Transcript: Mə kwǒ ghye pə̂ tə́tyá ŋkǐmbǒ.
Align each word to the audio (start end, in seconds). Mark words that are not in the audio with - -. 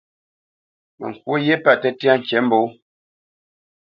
Mə 0.99 1.07
kwǒ 1.21 1.33
ghye 1.43 1.55
pə̂ 1.63 1.73
tə́tyá 1.81 2.13
ŋkǐmbǒ. 2.19 2.61